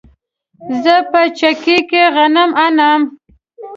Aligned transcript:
زه 0.83 0.95
په 1.11 1.21
چکۍ 1.39 1.77
کې 1.89 2.03
غنم 2.15 2.51
اڼم 2.65 3.01